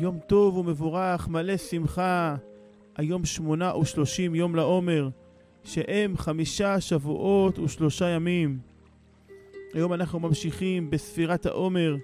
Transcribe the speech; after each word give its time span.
יום 0.00 0.18
טוב 0.26 0.56
ומבורך, 0.56 1.28
מלא 1.28 1.56
שמחה, 1.56 2.36
היום 2.96 3.24
שמונה 3.24 3.76
ושלושים 3.76 4.34
יום 4.34 4.56
לעומר, 4.56 5.08
שהם 5.64 6.16
חמישה 6.16 6.80
שבועות 6.80 7.58
ושלושה 7.58 8.08
ימים. 8.08 8.58
היום 9.74 9.92
אנחנו 9.92 10.20
ממשיכים 10.20 10.90
בספירת 10.90 11.46
העומר, 11.46 11.96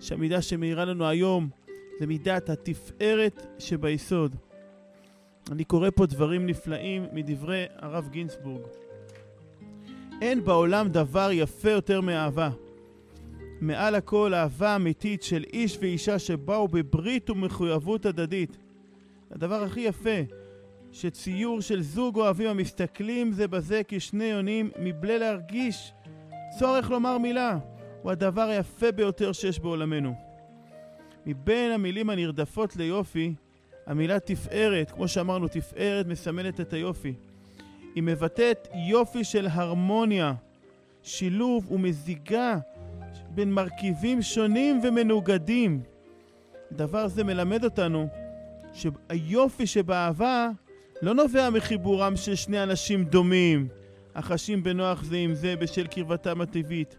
שהמידה 0.00 0.42
שמאירה 0.42 0.84
לנו 0.84 1.06
היום 1.06 1.48
זה 1.98 2.06
מידת 2.06 2.50
התפארת 2.50 3.46
שביסוד. 3.58 4.36
אני 5.50 5.64
קורא 5.64 5.90
פה 5.90 6.06
דברים 6.06 6.46
נפלאים 6.46 7.06
מדברי 7.12 7.64
הרב 7.76 8.08
גינצבורג. 8.10 8.62
אין 10.22 10.44
בעולם 10.44 10.88
דבר 10.88 11.28
יפה 11.32 11.70
יותר 11.70 12.00
מאהבה. 12.00 12.50
מעל 13.60 13.94
הכל 13.94 14.34
אהבה 14.34 14.76
אמיתית 14.76 15.22
של 15.22 15.44
איש 15.52 15.78
ואישה 15.80 16.18
שבאו 16.18 16.68
בברית 16.68 17.30
ומחויבות 17.30 18.06
הדדית. 18.06 18.56
הדבר 19.30 19.62
הכי 19.62 19.80
יפה, 19.80 20.20
שציור 20.92 21.60
של 21.60 21.82
זוג 21.82 22.16
אוהבים 22.16 22.48
המסתכלים 22.50 23.32
זה 23.32 23.48
בזה 23.48 23.82
כשני 23.88 24.24
יונים 24.24 24.70
מבלי 24.78 25.18
להרגיש 25.18 25.92
צורך 26.58 26.90
לומר 26.90 27.18
מילה, 27.18 27.58
הוא 28.02 28.10
הדבר 28.10 28.42
היפה 28.42 28.92
ביותר 28.92 29.32
שיש 29.32 29.58
בעולמנו. 29.60 30.14
מבין 31.26 31.72
המילים 31.72 32.10
הנרדפות 32.10 32.76
ליופי, 32.76 33.34
המילה 33.86 34.20
תפארת, 34.20 34.90
כמו 34.90 35.08
שאמרנו, 35.08 35.48
תפארת 35.48 36.06
מסמלת 36.06 36.60
את 36.60 36.72
היופי. 36.72 37.14
היא 37.94 38.02
מבטאת 38.02 38.68
יופי 38.88 39.24
של 39.24 39.46
הרמוניה, 39.50 40.34
שילוב 41.02 41.72
ומזיגה 41.72 42.58
בין 43.30 43.52
מרכיבים 43.52 44.22
שונים 44.22 44.80
ומנוגדים. 44.82 45.82
דבר 46.72 47.08
זה 47.08 47.24
מלמד 47.24 47.64
אותנו 47.64 48.08
שהיופי 48.72 49.66
שבאהבה 49.66 50.50
לא 51.02 51.14
נובע 51.14 51.50
מחיבורם 51.50 52.16
של 52.16 52.34
שני 52.34 52.62
אנשים 52.62 53.04
דומים, 53.04 53.68
החשים 54.14 54.62
בנוח 54.62 55.02
זה 55.02 55.16
עם 55.16 55.34
זה 55.34 55.56
בשל 55.56 55.86
קרבתם 55.86 56.40
הטבעית, 56.40 56.96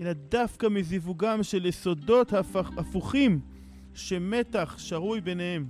אלא 0.00 0.12
דווקא 0.12 0.66
מזיווגם 0.66 1.42
של 1.42 1.66
יסודות 1.66 2.32
הפוך, 2.32 2.70
הפוכים 2.76 3.40
שמתח 3.94 4.74
שרוי 4.78 5.20
ביניהם. 5.20 5.66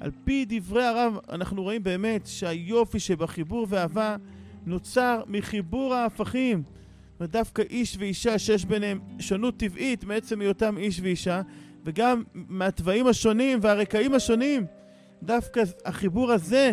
על 0.00 0.10
פי 0.24 0.44
דברי 0.48 0.84
הרב 0.84 1.18
אנחנו 1.28 1.62
רואים 1.62 1.82
באמת 1.82 2.26
שהיופי 2.26 3.00
שבחיבור 3.00 3.66
ואהבה 3.68 4.16
נוצר 4.66 5.22
מחיבור 5.26 5.94
ההפכים. 5.94 6.62
ודווקא 7.20 7.62
איש 7.70 7.96
ואישה 7.98 8.38
שיש 8.38 8.64
ביניהם 8.64 9.00
שונות 9.18 9.56
טבעית 9.56 10.04
מעצם 10.04 10.40
היותם 10.40 10.78
איש 10.78 11.00
ואישה 11.00 11.42
וגם 11.84 12.22
מהתוואים 12.34 13.06
השונים 13.06 13.58
והרקעים 13.62 14.14
השונים 14.14 14.66
דווקא 15.22 15.62
החיבור 15.84 16.32
הזה 16.32 16.72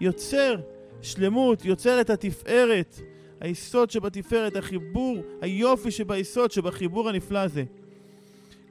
יוצר 0.00 0.56
שלמות, 1.02 1.64
יוצר 1.64 2.00
את 2.00 2.10
התפארת, 2.10 3.00
היסוד 3.40 3.90
שבתפארת, 3.90 4.56
החיבור, 4.56 5.16
היופי 5.40 5.90
שביסוד 5.90 6.50
שבחיבור 6.50 7.08
הנפלא 7.08 7.38
הזה. 7.38 7.64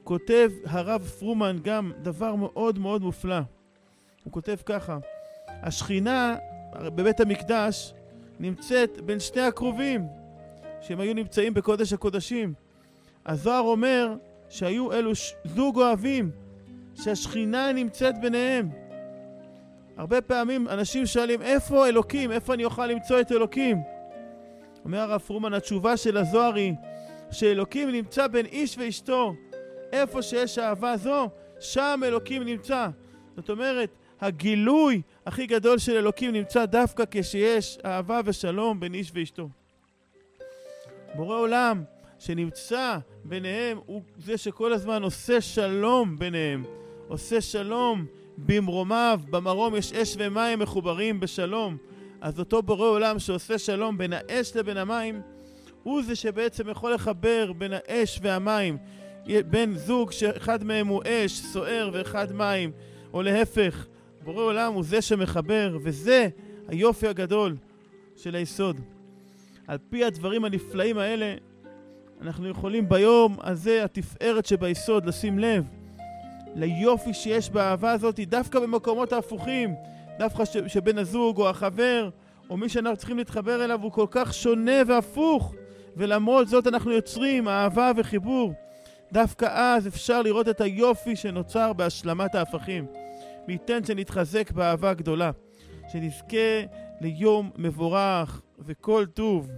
כותב 0.04 0.50
הרב 0.64 1.02
פרומן 1.02 1.56
גם 1.62 1.92
דבר 2.02 2.34
מאוד 2.34 2.78
מאוד 2.78 3.02
מופלא. 3.02 3.40
הוא 4.24 4.32
כותב 4.32 4.56
ככה: 4.66 4.98
השכינה 5.48 6.36
בבית 6.74 7.20
המקדש 7.20 7.94
נמצאת 8.40 9.00
בין 9.00 9.20
שני 9.20 9.40
הקרובים, 9.40 10.02
שהם 10.82 11.00
היו 11.00 11.14
נמצאים 11.14 11.54
בקודש 11.54 11.92
הקודשים. 11.92 12.54
הזוהר 13.26 13.60
אומר 13.60 14.14
שהיו 14.48 14.92
אלו 14.92 15.12
זוג 15.44 15.76
אוהבים, 15.76 16.30
שהשכינה 16.94 17.72
נמצאת 17.72 18.20
ביניהם. 18.20 18.70
הרבה 19.96 20.20
פעמים 20.20 20.68
אנשים 20.68 21.06
שואלים, 21.06 21.42
איפה 21.42 21.88
אלוקים? 21.88 22.32
איפה 22.32 22.54
אני 22.54 22.64
אוכל 22.64 22.86
למצוא 22.86 23.20
את 23.20 23.32
אלוקים? 23.32 23.78
אומר 24.84 24.98
הרב 24.98 25.20
פרומן, 25.20 25.54
התשובה 25.54 25.96
של 25.96 26.16
הזוהר 26.16 26.54
היא 26.54 26.72
שאלוקים 27.30 27.90
נמצא 27.90 28.26
בין 28.26 28.46
איש 28.46 28.78
ואשתו. 28.78 29.34
איפה 29.92 30.22
שיש 30.22 30.58
אהבה 30.58 30.96
זו, 30.96 31.28
שם 31.60 32.00
אלוקים 32.04 32.42
נמצא. 32.42 32.88
זאת 33.36 33.50
אומרת, 33.50 33.90
הגילוי 34.20 35.02
הכי 35.26 35.46
גדול 35.46 35.78
של 35.78 35.96
אלוקים 35.96 36.32
נמצא 36.32 36.64
דווקא 36.64 37.04
כשיש 37.10 37.78
אהבה 37.84 38.20
ושלום 38.24 38.80
בין 38.80 38.94
איש 38.94 39.10
ואשתו. 39.14 39.48
בורא 41.14 41.36
עולם 41.36 41.84
שנמצא 42.18 42.98
ביניהם 43.24 43.78
הוא 43.86 44.02
זה 44.18 44.38
שכל 44.38 44.72
הזמן 44.72 45.02
עושה 45.02 45.40
שלום 45.40 46.18
ביניהם, 46.18 46.64
עושה 47.08 47.40
שלום 47.40 48.06
במרומיו, 48.38 49.20
במרום 49.30 49.76
יש 49.76 49.92
אש 49.92 50.16
ומים 50.18 50.58
מחוברים 50.58 51.20
בשלום. 51.20 51.76
אז 52.20 52.38
אותו 52.38 52.62
בורא 52.62 52.88
עולם 52.88 53.18
שעושה 53.18 53.58
שלום 53.58 53.98
בין 53.98 54.12
האש 54.12 54.56
לבין 54.56 54.76
המים, 54.76 55.20
הוא 55.82 56.02
זה 56.02 56.16
שבעצם 56.16 56.68
יכול 56.68 56.94
לחבר 56.94 57.52
בין 57.52 57.72
האש 57.72 58.18
והמים, 58.22 58.78
בין 59.26 59.76
זוג 59.76 60.12
שאחד 60.12 60.64
מהם 60.64 60.86
הוא 60.86 61.02
אש, 61.06 61.32
סוער, 61.32 61.90
ואחד 61.92 62.32
מים, 62.32 62.72
או 63.12 63.22
להפך, 63.22 63.86
בורא 64.24 64.42
עולם 64.42 64.72
הוא 64.72 64.84
זה 64.84 65.02
שמחבר, 65.02 65.78
וזה 65.82 66.28
היופי 66.68 67.08
הגדול 67.08 67.56
של 68.16 68.34
היסוד. 68.34 68.80
על 69.72 69.78
פי 69.90 70.04
הדברים 70.04 70.44
הנפלאים 70.44 70.98
האלה, 70.98 71.34
אנחנו 72.20 72.48
יכולים 72.48 72.88
ביום 72.88 73.36
הזה, 73.42 73.84
התפארת 73.84 74.46
שביסוד, 74.46 75.06
לשים 75.06 75.38
לב 75.38 75.64
ליופי 76.54 77.14
שיש 77.14 77.50
באהבה 77.50 77.92
הזאת, 77.92 78.20
דווקא 78.20 78.60
במקומות 78.60 79.12
ההפוכים, 79.12 79.74
דווקא 80.18 80.44
ש- 80.44 80.56
שבן 80.66 80.98
הזוג 80.98 81.38
או 81.38 81.48
החבר 81.48 82.10
או 82.50 82.56
מי 82.56 82.68
שאנחנו 82.68 82.96
צריכים 82.96 83.18
להתחבר 83.18 83.64
אליו 83.64 83.82
הוא 83.82 83.92
כל 83.92 84.06
כך 84.10 84.34
שונה 84.34 84.82
והפוך, 84.86 85.54
ולמרות 85.96 86.48
זאת 86.48 86.66
אנחנו 86.66 86.90
יוצרים 86.92 87.48
אהבה 87.48 87.92
וחיבור. 87.96 88.52
דווקא 89.12 89.46
אז 89.50 89.86
אפשר 89.86 90.22
לראות 90.22 90.48
את 90.48 90.60
היופי 90.60 91.16
שנוצר 91.16 91.72
בהשלמת 91.72 92.34
ההפכים. 92.34 92.86
מי 93.48 93.52
ייתן 93.52 93.84
שנתחזק 93.84 94.50
באהבה 94.50 94.94
גדולה, 94.94 95.30
שנזכה 95.92 96.60
ליום 97.02 97.50
מבורך 97.56 98.42
וכל 98.58 99.04
טוב. 99.14 99.50